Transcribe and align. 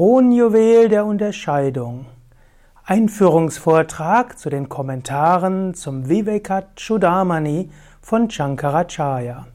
Kronjuwel 0.00 0.88
der 0.88 1.04
Unterscheidung. 1.04 2.06
Einführungsvortrag 2.84 4.38
zu 4.38 4.48
den 4.48 4.70
Kommentaren 4.70 5.74
zum 5.74 6.08
Vivekachudamani 6.08 7.68
von 8.00 8.30
Shankaracharya. 8.30 9.46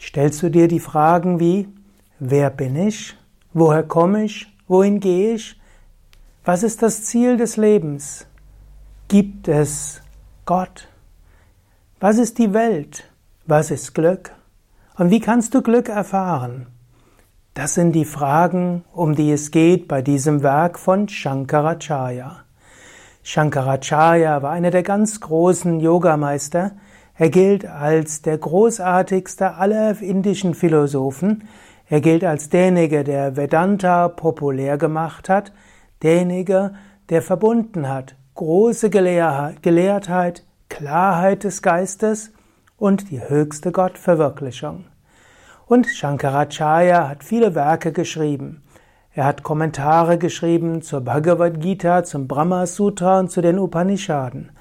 Stellst 0.00 0.40
du 0.44 0.50
dir 0.50 0.68
die 0.68 0.78
Fragen 0.78 1.40
wie, 1.40 1.66
wer 2.20 2.48
bin 2.50 2.76
ich? 2.76 3.16
Woher 3.52 3.82
komme 3.82 4.22
ich? 4.22 4.46
Wohin 4.68 5.00
gehe 5.00 5.34
ich? 5.34 5.60
Was 6.44 6.62
ist 6.62 6.80
das 6.80 7.02
Ziel 7.02 7.36
des 7.36 7.56
Lebens? 7.56 8.28
Gibt 9.08 9.48
es 9.48 10.00
Gott? 10.46 10.86
Was 11.98 12.18
ist 12.18 12.38
die 12.38 12.54
Welt? 12.54 13.10
Was 13.46 13.72
ist 13.72 13.96
Glück? 13.96 14.30
Und 14.96 15.10
wie 15.10 15.18
kannst 15.18 15.54
du 15.54 15.60
Glück 15.60 15.88
erfahren? 15.88 16.68
Das 17.54 17.74
sind 17.74 17.92
die 17.92 18.04
Fragen, 18.04 18.84
um 18.92 19.14
die 19.14 19.30
es 19.30 19.50
geht 19.50 19.86
bei 19.86 20.00
diesem 20.00 20.42
Werk 20.42 20.78
von 20.78 21.08
Shankaracharya. 21.08 22.44
Shankaracharya 23.22 24.42
war 24.42 24.52
einer 24.52 24.70
der 24.70 24.82
ganz 24.82 25.20
großen 25.20 25.78
Yogameister. 25.80 26.72
Er 27.14 27.28
gilt 27.28 27.66
als 27.66 28.22
der 28.22 28.38
großartigste 28.38 29.54
aller 29.56 30.00
indischen 30.00 30.54
Philosophen. 30.54 31.44
Er 31.88 32.00
gilt 32.00 32.24
als 32.24 32.48
derjenige, 32.48 33.04
der 33.04 33.36
Vedanta 33.36 34.08
populär 34.08 34.78
gemacht 34.78 35.28
hat, 35.28 35.52
derjenige, 36.02 36.72
der 37.10 37.20
verbunden 37.20 37.88
hat 37.88 38.16
große 38.34 38.90
Gelehrtheit, 38.90 40.44
Klarheit 40.68 41.44
des 41.44 41.62
Geistes 41.62 42.32
und 42.78 43.10
die 43.10 43.20
höchste 43.20 43.72
Gottverwirklichung. 43.72 44.86
Und 45.72 45.86
Shankaracharya 45.86 47.08
hat 47.08 47.24
viele 47.24 47.54
Werke 47.54 47.92
geschrieben. 47.92 48.62
Er 49.14 49.24
hat 49.24 49.42
Kommentare 49.42 50.18
geschrieben 50.18 50.82
zur 50.82 51.00
Bhagavad 51.00 51.62
Gita, 51.62 52.04
zum 52.04 52.28
Brahma 52.28 52.66
Sutra 52.66 53.20
und 53.20 53.30
zu 53.30 53.40
den 53.40 53.58
Upanishaden. 53.58 54.52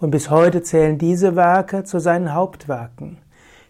Und 0.00 0.10
bis 0.10 0.28
heute 0.28 0.64
zählen 0.64 0.98
diese 0.98 1.36
Werke 1.36 1.84
zu 1.84 2.00
seinen 2.00 2.34
Hauptwerken. 2.34 3.18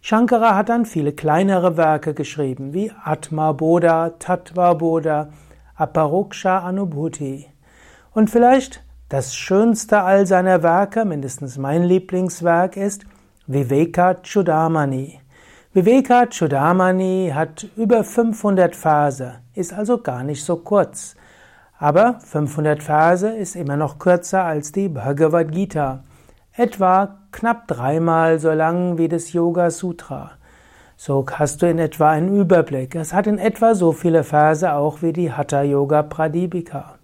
Shankara 0.00 0.54
hat 0.56 0.70
dann 0.70 0.86
viele 0.86 1.12
kleinere 1.12 1.76
Werke 1.76 2.14
geschrieben, 2.14 2.72
wie 2.72 2.90
Atma 3.04 3.52
Bodha, 3.52 4.14
Tattva 4.18 4.72
Bodha, 4.72 5.28
Aparoksha 5.74 6.60
Anubhuti. 6.60 7.46
Und 8.14 8.30
vielleicht 8.30 8.82
das 9.10 9.36
schönste 9.36 10.00
all 10.00 10.26
seiner 10.26 10.62
Werke, 10.62 11.04
mindestens 11.04 11.58
mein 11.58 11.84
Lieblingswerk, 11.84 12.78
ist 12.78 13.04
Viveka 13.46 14.14
Chudamani. 14.22 15.20
Viveka 15.76 16.24
Chudamani 16.30 17.32
hat 17.34 17.66
über 17.76 18.02
500 18.02 18.74
Verse, 18.74 19.34
ist 19.54 19.74
also 19.74 19.98
gar 19.98 20.22
nicht 20.22 20.42
so 20.42 20.56
kurz. 20.56 21.16
Aber 21.78 22.18
500 22.20 22.82
Verse 22.82 23.28
ist 23.28 23.56
immer 23.56 23.76
noch 23.76 23.98
kürzer 23.98 24.42
als 24.42 24.72
die 24.72 24.88
Bhagavad 24.88 25.52
Gita. 25.52 26.02
Etwa 26.54 27.18
knapp 27.30 27.68
dreimal 27.68 28.38
so 28.38 28.52
lang 28.52 28.96
wie 28.96 29.08
das 29.08 29.34
Yoga 29.34 29.70
Sutra. 29.70 30.30
So 30.96 31.26
hast 31.30 31.60
du 31.60 31.68
in 31.68 31.78
etwa 31.78 32.10
einen 32.10 32.34
Überblick. 32.34 32.94
Es 32.94 33.12
hat 33.12 33.26
in 33.26 33.36
etwa 33.36 33.74
so 33.74 33.92
viele 33.92 34.24
Verse 34.24 34.72
auch 34.72 35.02
wie 35.02 35.12
die 35.12 35.30
Hatha 35.30 35.60
Yoga 35.60 36.02
Pradipika. 36.02 36.94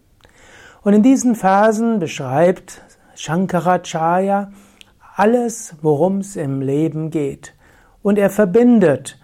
Und 0.81 0.95
in 0.95 1.03
diesen 1.03 1.35
Versen 1.35 1.99
beschreibt 1.99 2.81
Shankaracharya 3.17 4.51
alles, 5.15 5.75
worum 5.83 6.21
es 6.21 6.37
im 6.37 6.63
Leben 6.63 7.11
geht. 7.11 7.53
Und 8.03 8.19
er 8.19 8.31
verbindet 8.31 9.19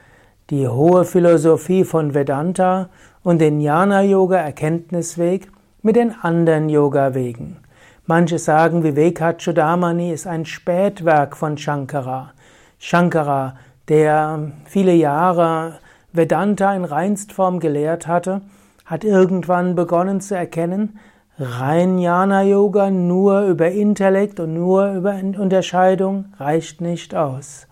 die 0.51 0.69
hohe 0.69 1.05
Philosophie 1.05 1.85
von 1.85 2.15
Vedanta 2.15 2.89
und 3.23 3.41
den 3.41 3.61
Jnana-Yoga-Erkenntnisweg 3.61 5.51
mit 5.83 5.97
den 5.97 6.15
anderen 6.23 6.69
Yoga-Wegen. 6.69 7.59
Manche 8.07 8.39
sagen, 8.39 8.83
Vivekachudamani 8.85 10.13
ist 10.13 10.27
ein 10.27 10.47
Spätwerk 10.47 11.37
von 11.37 11.59
Shankara. 11.59 12.33
Shankara, 12.79 13.57
der 13.89 14.53
viele 14.65 14.95
Jahre 14.95 15.75
Vedanta 16.13 16.75
in 16.75 16.87
Reinstform 16.87 17.61
gelehrt 17.61 18.07
hatte, 18.07 18.41
hat 18.87 19.05
irgendwann 19.05 19.75
begonnen 19.75 20.23
zu 20.23 20.35
erkennen, 20.35 20.99
rein 21.39 21.99
Jnana-Yoga 21.99 22.91
nur 22.91 23.43
über 23.43 23.71
Intellekt 23.71 24.41
und 24.41 24.55
nur 24.55 24.93
über 24.93 25.21
Unterscheidung 25.37 26.33
reicht 26.39 26.81
nicht 26.81 27.15
aus. 27.15 27.67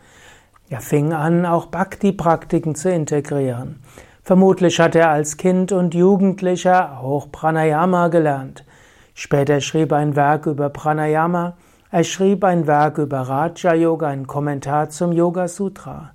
Er 0.69 0.81
fing 0.81 1.13
an, 1.13 1.47
auch 1.47 1.67
Bhakti-Praktiken 1.67 2.75
zu 2.75 2.91
integrieren. 2.91 3.81
Vermutlich 4.23 4.81
hat 4.81 4.97
er 4.97 5.11
als 5.11 5.37
Kind 5.37 5.71
und 5.71 5.95
Jugendlicher 5.95 6.99
auch 6.99 7.31
Pranayama 7.31 8.09
gelernt. 8.09 8.65
Später 9.15 9.61
schrieb 9.61 9.93
er 9.93 9.99
ein 9.99 10.17
Werk 10.17 10.47
über 10.47 10.69
Pranayama. 10.69 11.57
Er 11.93 12.03
schrieb 12.03 12.43
ein 12.43 12.67
Werk 12.67 12.99
über 12.99 13.21
Raja 13.21 13.75
Yoga, 13.75 14.09
ein 14.09 14.27
Kommentar 14.27 14.91
zum 14.91 15.13
Yoga 15.13 15.47
Sutra. 15.47 16.11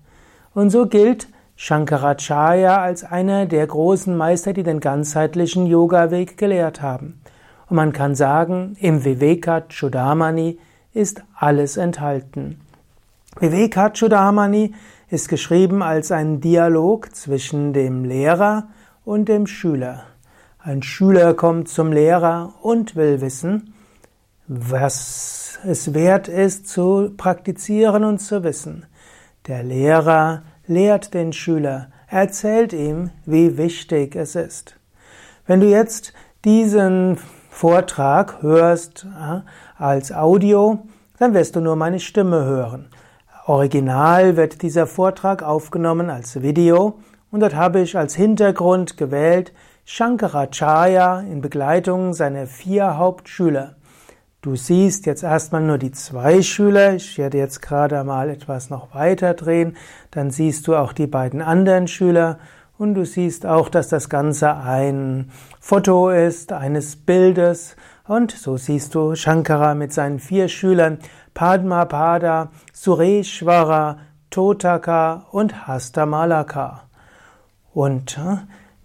Und 0.54 0.70
so 0.70 0.86
gilt 0.86 1.30
Shankaracharya 1.56 2.82
als 2.82 3.06
einer 3.06 3.46
der 3.46 3.66
großen 3.66 4.18
Meister, 4.18 4.52
die 4.52 4.64
den 4.64 4.82
ganzheitlichen 4.82 5.66
Yoga-Weg 5.66 6.38
gelehrt 6.38 6.82
haben. 6.82 7.22
Und 7.70 7.78
man 7.78 7.94
kann 7.94 8.16
sagen, 8.16 8.76
im 8.82 9.06
Viveka 9.06 9.62
Chudamani 9.70 10.60
ist 10.94 11.24
alles 11.34 11.78
enthalten. 11.78 12.60
Vivekachudamani 13.40 14.74
ist 15.10 15.30
geschrieben 15.30 15.82
als 15.82 16.12
ein 16.12 16.42
Dialog 16.42 17.16
zwischen 17.16 17.72
dem 17.72 18.04
Lehrer 18.04 18.68
und 19.06 19.30
dem 19.30 19.48
Schüler. 19.48 20.04
Ein 20.60 20.84
Schüler 20.84 21.34
kommt 21.34 21.70
zum 21.70 21.94
Lehrer 21.94 22.54
und 22.62 22.96
will 22.98 23.22
wissen, 23.22 23.74
was 24.48 25.60
es 25.66 25.94
wert 25.94 26.28
ist 26.28 26.68
zu 26.68 27.14
praktizieren 27.16 28.04
und 28.04 28.20
zu 28.20 28.44
wissen. 28.44 28.86
Der 29.48 29.64
Lehrer 29.64 30.44
lehrt 30.68 31.14
den 31.14 31.32
Schüler, 31.32 31.88
erzählt 32.08 32.74
ihm, 32.74 33.12
wie 33.26 33.58
wichtig 33.58 34.16
es 34.16 34.36
ist. 34.36 34.76
Wenn 35.48 35.62
du 35.62 35.68
jetzt 35.68 36.14
diesen 36.44 37.18
Vortrag 37.50 38.42
hörst 38.42 39.08
als 39.78 40.12
Audio, 40.12 40.86
dann 41.18 41.34
wirst 41.34 41.56
du 41.56 41.62
nur 41.62 41.78
meine 41.78 42.02
Stimme 42.02 42.44
hören. 42.44 42.90
Original 43.48 44.38
wird 44.38 44.62
dieser 44.62 44.86
Vortrag 44.86 45.42
aufgenommen 45.42 46.12
als 46.12 46.44
Video 46.44 47.00
und 47.32 47.40
dort 47.40 47.56
habe 47.56 47.82
ich 47.82 47.98
als 47.98 48.14
Hintergrund 48.14 48.98
gewählt 48.98 49.52
Shankaracharya 49.84 51.22
in 51.22 51.42
Begleitung 51.42 52.14
seiner 52.14 52.46
vier 52.46 52.98
Hauptschüler. 52.98 53.78
Du 54.44 54.56
siehst 54.56 55.08
jetzt 55.08 55.24
erstmal 55.24 55.64
nur 55.64 55.80
die 55.80 55.92
zwei 55.92 56.44
Schüler. 56.44 56.94
Ich 56.94 57.18
werde 57.18 57.40
jetzt 57.40 57.62
gerade 57.62 58.04
mal 58.04 58.30
etwas 58.30 58.70
noch 58.70 58.94
weiter 58.94 59.34
drehen. 59.34 59.76
Dann 60.12 60.30
siehst 60.30 60.68
du 60.68 60.76
auch 60.76 60.94
die 60.94 61.08
beiden 61.08 61.42
anderen 61.42 61.88
Schüler 61.88 62.38
und 62.78 62.94
du 62.94 63.06
siehst 63.06 63.46
auch, 63.46 63.70
dass 63.70 63.88
das 63.88 64.10
Ganze 64.10 64.56
ein 64.56 65.32
Foto 65.60 66.10
ist 66.10 66.54
eines 66.54 66.96
Bildes 66.96 67.76
und 68.08 68.32
so 68.32 68.58
siehst 68.58 68.96
du 68.96 69.16
Shankara 69.16 69.76
mit 69.76 69.94
seinen 69.94 70.20
vier 70.20 70.48
Schülern 70.48 70.98
Padmapada, 71.34 72.50
Sureshwara, 72.74 73.98
Totaka 74.30 75.26
und 75.32 75.68
Hastamalaka. 75.68 76.84
Und 77.74 78.20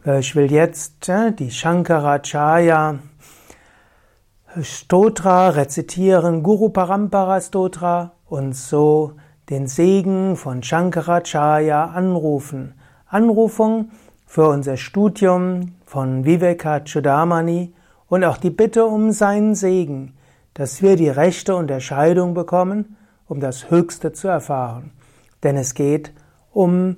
äh, 0.05 0.21
ich 0.21 0.35
will 0.37 0.51
jetzt 0.51 1.09
äh, 1.09 1.33
die 1.33 1.51
Shankaracharya 1.51 2.99
Stotra 4.63 5.51
rezitieren, 5.51 6.43
Guru 6.43 6.71
Parampara 6.71 7.41
Stotra 7.41 8.13
und 8.25 8.55
so 8.57 9.13
den 9.51 9.67
Segen 9.67 10.37
von 10.37 10.63
Shankaracharya 10.63 11.87
anrufen. 11.87 12.75
Anrufung 13.07 13.91
für 14.27 14.49
unser 14.49 14.77
Studium 14.77 15.77
von 15.85 16.25
Vivekachudamani 16.25 17.75
und 18.09 18.25
auch 18.25 18.39
die 18.39 18.51
Bitte 18.51 18.85
um 18.87 19.13
seinen 19.13 19.55
Segen, 19.55 20.15
dass 20.57 20.81
wir 20.81 20.97
die 20.97 21.11
rechte 21.11 21.55
Unterscheidung 21.55 22.33
bekommen, 22.33 22.97
um 23.27 23.41
das 23.41 23.71
Höchste 23.71 24.13
zu 24.13 24.27
erfahren. 24.27 24.91
Denn 25.43 25.55
es 25.57 25.75
geht 25.75 26.13
um 26.51 26.97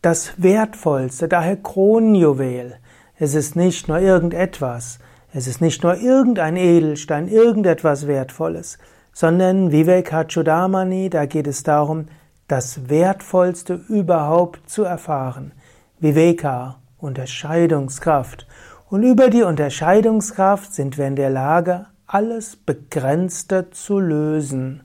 das 0.00 0.34
Wertvollste, 0.40 1.26
daher 1.26 1.56
Kronjuwel. 1.56 2.76
Es 3.18 3.34
ist 3.34 3.56
nicht 3.56 3.88
nur 3.88 3.98
irgendetwas, 3.98 5.00
es 5.32 5.48
ist 5.48 5.60
nicht 5.60 5.82
nur 5.82 5.96
irgendein 5.96 6.56
Edelstein, 6.56 7.26
irgendetwas 7.26 8.06
Wertvolles, 8.06 8.78
sondern 9.12 9.72
Vivekachudamani, 9.72 11.10
da 11.10 11.26
geht 11.26 11.48
es 11.48 11.64
darum, 11.64 12.06
das 12.46 12.88
Wertvollste 12.88 13.74
überhaupt 13.88 14.70
zu 14.70 14.84
erfahren. 14.84 15.50
Viveka, 15.98 16.76
Unterscheidungskraft. 16.98 18.46
Und 18.88 19.02
über 19.02 19.30
die 19.30 19.42
Unterscheidungskraft 19.42 20.72
sind 20.72 20.96
wir 20.96 21.08
in 21.08 21.16
der 21.16 21.30
Lage, 21.30 21.86
alles 22.12 22.56
Begrenzte 22.56 23.70
zu 23.70 24.00
lösen. 24.00 24.82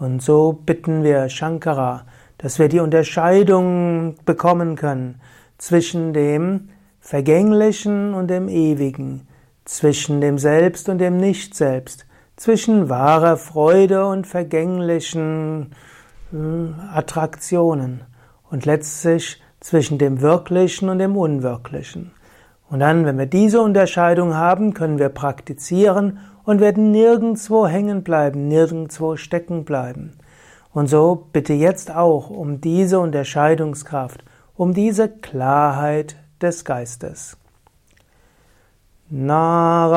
Und 0.00 0.20
so 0.20 0.52
bitten 0.52 1.04
wir 1.04 1.28
Shankara, 1.28 2.06
dass 2.38 2.58
wir 2.58 2.68
die 2.68 2.80
Unterscheidung 2.80 4.16
bekommen 4.24 4.74
können 4.74 5.20
zwischen 5.58 6.12
dem 6.12 6.70
Vergänglichen 6.98 8.14
und 8.14 8.28
dem 8.28 8.48
Ewigen, 8.48 9.28
zwischen 9.64 10.20
dem 10.20 10.38
Selbst 10.38 10.88
und 10.88 10.98
dem 10.98 11.18
Nicht-Selbst, 11.18 12.06
zwischen 12.34 12.88
wahrer 12.88 13.36
Freude 13.36 14.06
und 14.06 14.26
vergänglichen 14.26 15.72
äh, 16.32 16.36
Attraktionen 16.92 18.00
und 18.50 18.66
letztlich 18.66 19.40
zwischen 19.60 19.98
dem 19.98 20.20
Wirklichen 20.20 20.88
und 20.88 20.98
dem 20.98 21.16
Unwirklichen. 21.16 22.10
Und 22.70 22.80
dann, 22.80 23.04
wenn 23.04 23.18
wir 23.18 23.26
diese 23.26 23.60
Unterscheidung 23.60 24.34
haben, 24.34 24.74
können 24.74 24.98
wir 24.98 25.10
praktizieren 25.10 26.18
und 26.50 26.60
werden 26.60 26.90
nirgendwo 26.90 27.68
hängen 27.68 28.02
bleiben, 28.02 28.48
nirgendwo 28.48 29.14
stecken 29.14 29.64
bleiben. 29.64 30.18
Und 30.72 30.88
so 30.88 31.28
bitte 31.32 31.52
jetzt 31.52 31.94
auch 31.94 32.28
um 32.28 32.60
diese 32.60 32.98
Unterscheidungskraft, 32.98 34.24
um 34.56 34.74
diese 34.74 35.08
Klarheit 35.08 36.16
des 36.42 36.64
Geistes. 36.64 37.36
Narayanam 39.10 39.92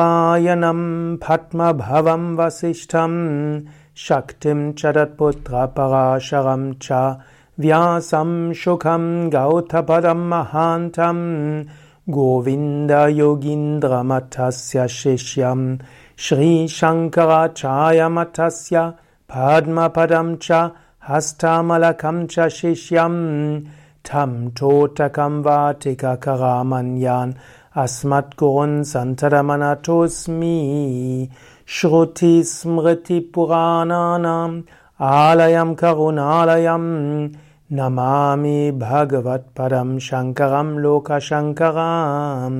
Padmabhavam 1.18 2.36
Vasishtam 2.36 3.66
Shaktim 3.92 4.76
Chadatputra 4.76 5.66
Parasharam 5.66 6.78
Cha 6.78 7.20
Vyasam 7.56 8.54
Shukam 8.54 9.28
Gautapadam 9.28 10.28
Mahantam 10.28 11.66
Govinda 12.10 13.08
Yogindra 13.08 14.02
Matasya 14.04 14.86
Shishyam 14.86 15.80
Shri 16.16 16.66
Shankaracharya 16.66 18.10
Matasya 18.12 18.94
Padma 19.26 19.88
Padamcha 19.88 20.74
Hastamalamcha 21.02 22.50
Shishyam 22.52 23.66
Tam 24.02 24.50
Totakam 24.50 25.42
Vatika 25.42 26.18
Karamanyan 26.18 27.38
Asmat 27.74 28.34
Gurun 28.36 28.84
Santadamanatosmi 28.84 31.30
Shruti 31.66 32.44
Smriti 32.44 33.30
Purananam 33.30 34.66
Alayam 35.00 35.74
Karunalayam 35.74 37.34
Namami 37.76 38.60
भगवत्परं 38.82 39.90
शङ्करं 40.08 40.68
लोकशङ्करां 40.84 42.52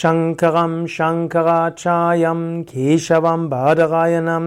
शङ्करं 0.00 0.74
शङ्कराचार्यं 0.96 2.40
केशवं 2.70 3.42
बालगायनं 3.50 4.46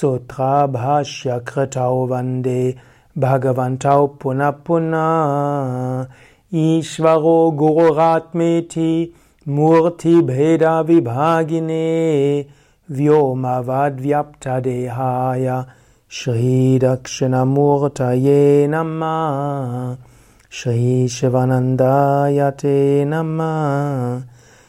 सूत्राभाष्यकृतौ 0.00 1.94
वन्दे 2.10 2.62
भगवन्तौ 3.18 4.06
पुनः 4.22 4.50
पुनः। 4.66 6.06
ईश्वरो 6.54 7.38
गोगात्मेथि 7.60 8.90
मूर्तिभेदविभागिने 9.48 10.26
व्योमवद्व्यप्तदेहाय 12.90 15.46
Shri 16.10 16.78
Dakshinamurtaye 16.80 18.66
Namah 18.66 19.98
Shri 20.48 21.06
Shivanandayate 21.06 23.04
Namah 23.04 24.24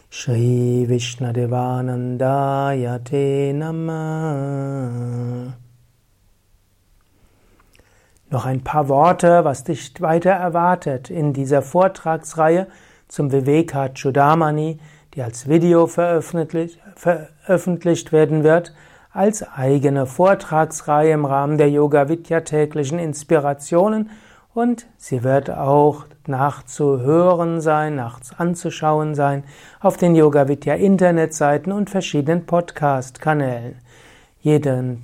Shri 0.09 0.85
Vishnadevanandayate 0.85 3.53
Namah 3.53 5.53
Noch 8.29 8.45
ein 8.45 8.61
paar 8.61 8.89
Worte, 8.89 9.45
was 9.45 9.63
dich 9.63 9.93
weiter 10.01 10.31
erwartet 10.31 11.09
in 11.09 11.31
dieser 11.31 11.61
Vortragsreihe 11.61 12.67
zum 13.07 13.31
Viveka 13.31 13.93
Chudamani, 13.93 14.77
die 15.13 15.23
als 15.23 15.47
Video 15.47 15.87
veröffentlicht, 15.87 16.79
veröffentlicht 16.97 18.11
werden 18.11 18.43
wird 18.43 18.73
als 19.11 19.43
eigene 19.43 20.05
Vortragsreihe 20.05 21.13
im 21.13 21.25
Rahmen 21.25 21.57
der 21.57 21.69
Yoga 21.69 22.09
Vidya 22.09 22.41
täglichen 22.41 22.99
Inspirationen 22.99 24.09
und 24.53 24.87
sie 24.97 25.23
wird 25.23 25.49
auch 25.49 26.05
nachzuhören 26.27 27.59
sein, 27.59 27.95
nachts 27.95 28.31
anzuschauen 28.37 29.15
sein 29.15 29.43
auf 29.79 29.97
den 29.97 30.15
Yoga 30.15 30.47
Vidya 30.47 30.75
Internetseiten 30.75 31.71
und 31.71 31.89
verschiedenen 31.89 32.45
Podcast 32.45 33.19
Kanälen. 33.19 33.79
Jeden, 34.41 35.03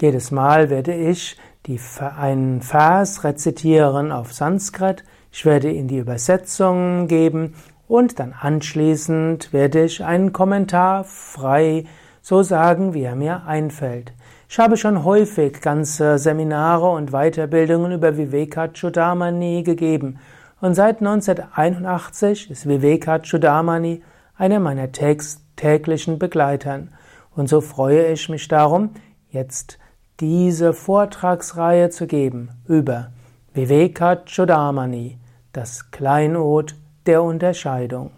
jedes 0.00 0.30
Mal 0.30 0.68
werde 0.68 0.94
ich 0.94 1.38
die, 1.66 1.80
einen 2.18 2.60
Vers 2.60 3.24
rezitieren 3.24 4.12
auf 4.12 4.34
Sanskrit, 4.34 5.02
ich 5.32 5.44
werde 5.44 5.70
Ihnen 5.70 5.88
die 5.88 5.98
Übersetzung 5.98 7.08
geben 7.08 7.54
und 7.88 8.18
dann 8.18 8.34
anschließend 8.38 9.52
werde 9.52 9.84
ich 9.84 10.04
einen 10.04 10.32
Kommentar 10.32 11.04
frei 11.04 11.84
so 12.26 12.42
sagen, 12.42 12.92
wie 12.92 13.04
er 13.04 13.14
mir 13.14 13.44
einfällt. 13.46 14.12
Ich 14.48 14.58
habe 14.58 14.76
schon 14.76 15.04
häufig 15.04 15.60
ganze 15.60 16.18
Seminare 16.18 16.90
und 16.90 17.12
Weiterbildungen 17.12 17.92
über 17.92 18.16
Vivekachudamani 18.16 19.62
gegeben 19.62 20.18
und 20.60 20.74
seit 20.74 20.98
1981 20.98 22.50
ist 22.50 22.68
Vivekachudamani 22.68 24.02
einer 24.34 24.58
meiner 24.58 24.90
täglichen 24.90 26.18
Begleitern. 26.18 26.92
Und 27.36 27.48
so 27.48 27.60
freue 27.60 28.08
ich 28.08 28.28
mich 28.28 28.48
darum, 28.48 28.90
jetzt 29.30 29.78
diese 30.18 30.72
Vortragsreihe 30.72 31.90
zu 31.90 32.08
geben 32.08 32.48
über 32.66 33.12
Vivekachudamani, 33.54 35.20
das 35.52 35.92
Kleinod 35.92 36.74
der 37.06 37.22
Unterscheidung. 37.22 38.10